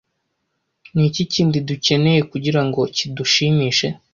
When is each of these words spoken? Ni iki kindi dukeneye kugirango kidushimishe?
Ni 0.93 1.03
iki 1.09 1.23
kindi 1.33 1.57
dukeneye 1.69 2.21
kugirango 2.31 2.79
kidushimishe? 2.95 3.87